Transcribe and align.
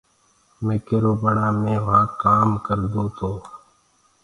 مي 0.65 0.75
ڪيرو 0.87 1.11
ٻڙآ 1.21 1.47
مي 1.61 1.75
وهآنٚ 1.85 2.13
ڪآم 2.21 2.49
ڪردونٚ 2.65 3.13
تو 3.17 3.31